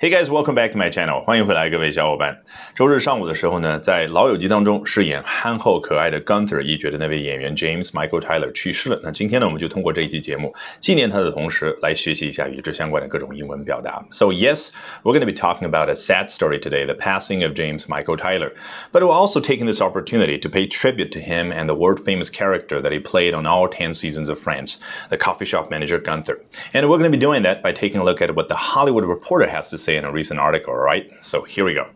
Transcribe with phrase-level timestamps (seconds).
[0.00, 1.24] Hey guys, welcome back to my channel.
[1.24, 2.40] 欢迎回来，各位小伙伴。
[2.76, 9.00] 周日上午的时候呢，在《老友记》当中饰演憨厚可爱的 Gunther 一角的那位演员 James Michael Tyler 去世了。
[9.02, 14.00] 那今天呢，我们就通过这一期节目纪念他的同时，来学习一下与之相关的各种英文表达。
[14.12, 14.70] So yes,
[15.02, 18.16] we're going to be talking about a sad story today, the passing of James Michael
[18.16, 18.52] Tyler.
[18.92, 22.80] But we're also taking this opportunity to pay tribute to him and the world-famous character
[22.80, 24.78] that he played on all 10 seasons of Friends,
[25.10, 26.38] the coffee shop manager Gunther.
[26.72, 29.04] And we're going to be doing that by taking a look at what the Hollywood
[29.04, 31.10] Reporter has to say say in a recent article, right?
[31.22, 31.86] So here we go.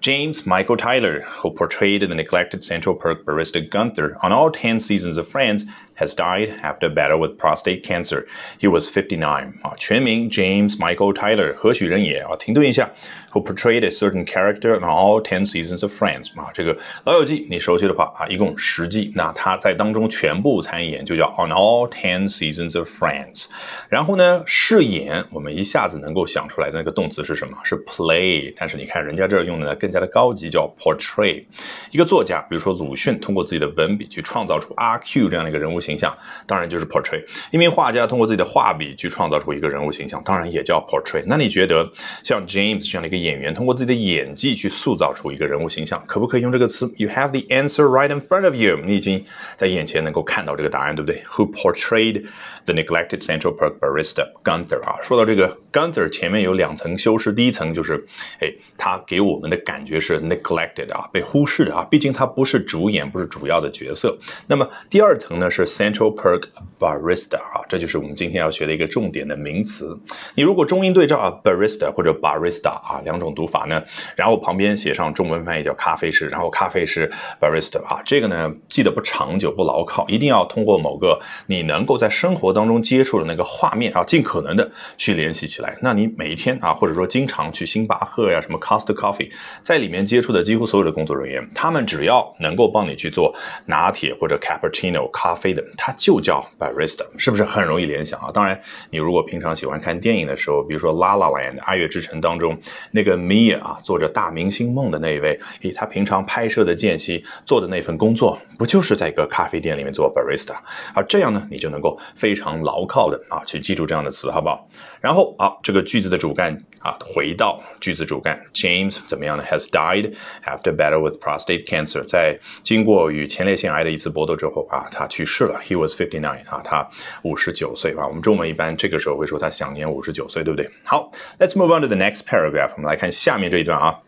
[0.00, 5.16] James Michael Tyler, who portrayed the neglected Central Perk barista Gunther on all 10 seasons
[5.16, 5.64] of Friends,
[5.94, 8.26] has died after a battle with prostate cancer.
[8.58, 9.54] He was 59.
[9.62, 12.36] 啊，全名 James Michael Tyler，何许人也啊？
[12.36, 12.90] 停顿一下，
[13.32, 22.76] who portrayed a certain character on all ten seasons of Friends 啊，这个老友记你熟悉的话啊，一共十季，那他在当中全部参演，就叫 on all ten seasons
[22.76, 23.46] of Friends。
[23.88, 27.56] 然后呢，饰演我们一下子能够想出来的那个动词是什么？
[27.64, 28.52] 是 play。
[28.56, 31.43] 但是你看人家这儿 用的呢更加的高级，叫 portray。
[31.91, 41.23] 一个作家，比如说鲁迅，通过自己的文笔去创造出阿 Q 这样的一个人物形形象当然就是 portray，一名画家通过自己的画笔去创造出一个人物形象，当然也叫 portray。
[41.25, 41.91] 那你觉得
[42.23, 49.25] 像 James 这样的一个演员，通过自己的演技去塑造出一个人物形象，可不可以用这个词？You have the answer right in front of you，你已经
[49.57, 52.25] 在眼前能够看到这个答案，对不对？Who portrayed
[52.65, 54.99] the neglected Central Park barista Gunther 啊？
[55.01, 58.05] 说到这个 Gunther，前面有两层修饰，第一层就是，
[58.41, 64.17] 哎，他给我我们的感觉是 neglected 啊，被忽视的啊，毕竟他不是主演，不是主要的角色。
[64.47, 65.65] 那么第二层呢是。
[65.79, 66.43] Central Perk
[66.77, 69.97] Barista 啊，这就是我们今天要学的一个重点的名词。
[70.35, 73.81] 你如果中英对照啊，Barista 或者 Barista 啊，两种读法呢，
[74.17, 77.09] 然后旁边写上中文翻译叫咖啡师，然后咖啡师
[77.39, 85.77] Barista 啊，这个呢记得不长久不牢靠，一定要通过某个你能够在生活当中接触的那个画面啊，尽可能的去联系起来。
[85.81, 89.28] 那你每一天啊，或者说经常去星巴克呀、什么 Costa Coffee，
[89.63, 93.33] 在里面接触的几乎所有的工作人员，他们只要能够帮你去做
[93.65, 95.63] 拿铁或者 Cappuccino 咖啡的。
[95.77, 98.31] 它就叫 barista，是不是很容易联想啊？
[98.33, 98.59] 当然，
[98.89, 102.57] 你如果平常喜欢看电影的时候，比如说《La La Land》爱乐之城当中
[102.91, 110.55] 那个 Mia 啊，做着大明星梦的那一位，诶，他平常拍摄的间隙做的那份工作，不就是在一个咖啡店里面做 barista？
[110.93, 114.67] 而，这样呢，你就能够非常牢靠的啊去记住这样的词，好不好？
[115.01, 120.13] 然后啊，这个句子的主干啊，回到句子主干，James 怎么怎么样呢？Has died
[120.45, 125.59] after battle with prostate cancer，在经过与前列腺癌的一次搏斗之后啊，他去世了。
[125.61, 126.89] He was fifty nine 啊，他
[127.23, 128.07] 五十九岁啊。
[128.07, 130.69] 我们中文一般这个时候会说他享年五十九岁，对不对？
[130.85, 132.71] 好，Let's move on to the next paragraph。
[132.77, 133.99] 我们来看下面这一段啊。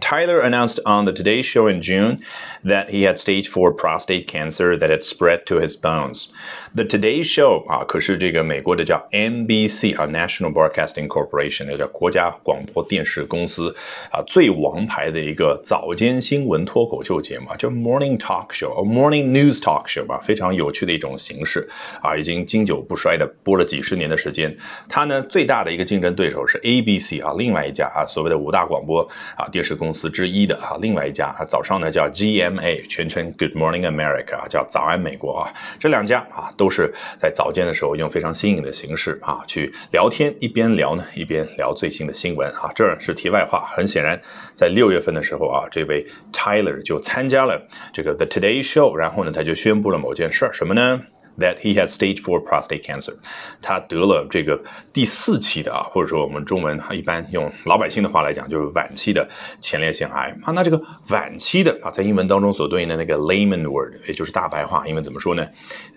[0.00, 2.20] Tyler announced on the Today Show in June
[2.64, 6.28] that he had stage 4 prostate cancer that had spread to his bones.
[6.74, 13.74] The Today Show 啊，可是这个美国的叫 NBC 啊，National Broadcasting Corporation，这叫国家广播电视公司
[14.10, 21.68] 啊，最王牌的一个早间新闻脱口秀节目，叫 Morning Talk Show，Morning News Talk Show 吧，非常有趣的一种形式
[22.02, 24.56] 啊，已经经久不衰的播了几十年的时间。
[24.88, 29.02] 它呢最大的一个竞争对手是 ABC 啊，另外一家啊所谓的五大广播
[29.36, 35.52] 啊电视公公司之一的啊，另外一家啊，早上呢叫 GMA，全称 Good Morning America 啊，叫早安美国啊。
[35.80, 42.70] 这两家啊，都是在早间的时候用非常新颖的形式啊去聊天，一边聊呢，一边聊最新的新闻啊。
[42.72, 43.66] 这是题外话。
[43.72, 44.20] 很显然，
[44.54, 47.60] 在六月份的时候啊，这位 Tyler 就参加了
[47.92, 51.00] 这个 The Today Show，然后呢，他就宣布了某件事儿，什么呢
[51.38, 53.14] ？That he has stage four prostate cancer，
[53.62, 59.28] 他得了这个第四期的啊，或者说我们中文一般用老百姓的话来讲，就是晚期的
[59.60, 60.52] 前列腺癌啊。
[60.52, 65.46] 那这个晚期的啊，在英文当中所对应的那个 layman word，也就是大白话，英文怎么说呢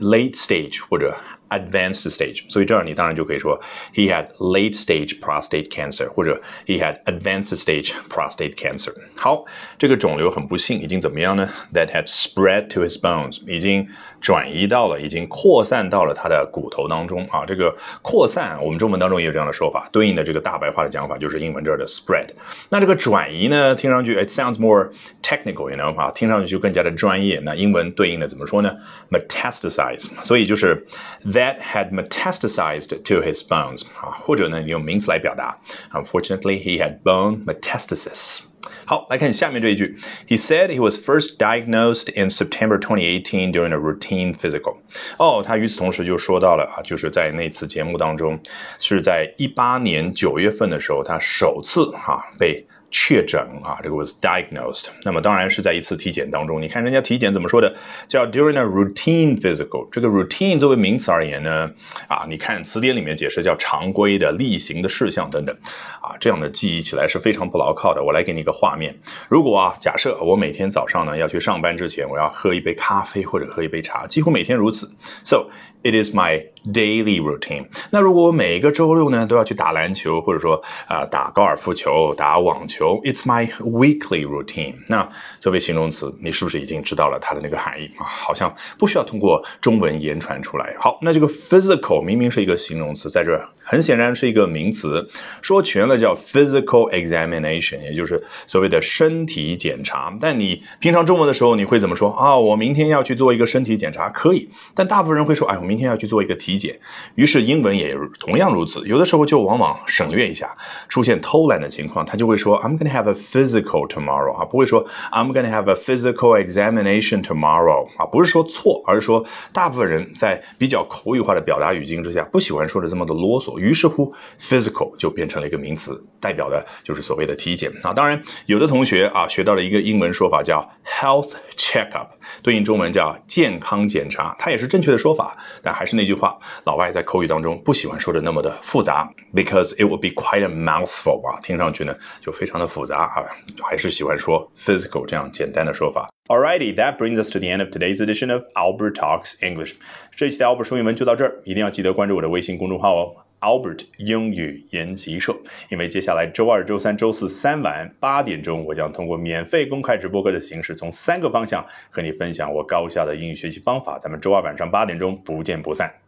[0.00, 1.16] ？Late stage 或者
[1.52, 2.42] advanced stage。
[2.48, 3.60] 所以这儿你当然就可以说
[3.94, 8.92] he had late stage prostate cancer，或者 he had advanced stage prostate cancer。
[9.16, 9.44] 好，
[9.78, 13.88] 这个肿瘤很不幸已经怎么样呢？That had spread to his bones，已经
[14.20, 17.44] 转移到了，已经扩散到了他的骨头当中啊。
[17.46, 22.28] 这个扩散，我们中文当中也有这样的说法，对应的这个大白话的讲法就是英文这儿的 spread。
[22.68, 24.90] 那这个转移呢，听上去 it sounds more
[25.22, 27.40] technical，you know，听上去就更加的专业。
[27.44, 28.72] 那英文对应的怎么说呢
[29.10, 30.08] ？metastasize。
[30.22, 30.86] 所以就是
[31.24, 35.57] that had metastasized to his bones 啊，或者呢，你用名词来表达，
[35.91, 38.39] unfortunately he had bone metastasis。
[38.85, 39.97] 好，来看下面这一句。
[40.27, 44.77] He said he was first diagnosed in September 2018 during a routine physical。
[45.17, 48.39] 哦，他与此同时就说到了啊，就是在那次节目当中，
[48.79, 54.84] 是在一八年九月份的时候，他首次哈被 确诊啊，这个 was diagnosed。
[55.02, 57.74] 那么当然是在一次体检当中，你看人家体检怎么说的，
[58.06, 59.88] 叫 during a routine physical。
[59.90, 61.70] 这个 routine 作为名词而言呢，
[62.06, 65.56] 啊，你看词典里面解释叫常规的、例行的事项等等，
[66.02, 68.04] 啊，这样的记忆起来是非常不牢靠的。
[68.04, 68.94] 我来给你一个画面，
[69.28, 74.90] 如果啊，假设我每天早上呢要去上班之前，我要喝一杯咖啡或者喝一杯茶，几乎每天如此。
[75.24, 75.48] So
[75.82, 76.42] it is my
[76.72, 77.66] daily routine。
[77.90, 84.74] 那如果我每个周六呢都要去打篮球，或者说啊打高尔夫球、打网球，it's my weekly routine。
[84.88, 85.08] 那
[85.40, 88.04] 作为形容词，你是不是已经知道了它的那个含义啊？
[88.04, 90.74] 好像不需要通过中文言传出来。
[90.78, 95.08] 好，那这个 physical 明明是一个形容词，在这很显然是一个名词。
[95.40, 100.16] 说全了叫 physical examination，也就是所谓的身体检查。
[100.20, 102.36] 但你平常中文的时候，你会怎么说啊？
[102.36, 104.48] 我明天要去做一个身体检查，可以。
[104.74, 106.78] 但大部分人会说，哎，我明明天要去做一个体检。
[107.14, 110.54] 于是英文也同样如此，有的时候就往往省略一下，
[110.86, 119.24] 出现偷懒的情况，他就会说 I'm gonna have a physical tomorrow 啊，不会说 I'm gonna have a physical examination tomorrow 啊，不是说错，而是说
[119.54, 127.94] 大部分人在比较口语化的表达语境之下，不喜欢说的这么的啰嗦，于是乎 physical 就变成了一个名词，代表的就是所谓的体检啊。
[127.94, 132.08] 当然，有的同学啊学到了一个英文说法叫 health checkup，
[132.42, 143.24] 对应中文叫健康检查，它也是正确的说法，但还是那句话，老外在口语当中不喜欢说的那么的复杂，because it would be quite a mouthful 啊，听上去呢就非常的复杂啊，
[143.62, 146.08] 还是喜欢说 physical 这样简单的说法。
[146.28, 149.74] Alrighty, that brings us to the end of today's edition of Albert Talks English。
[150.16, 153.16] 这一期的 Albert 说英文就到这儿，一定要记得关注我的微信公众号哦。
[153.42, 155.36] Albert 英语研习社，
[155.68, 163.98] 因为接下来周二、周三、周四三晚八点钟，我将通过免费公开直播课的形式，从三个方向和你分享我高效的英语学习方法。
[163.98, 166.01] 咱们周二晚上八点钟不见不散。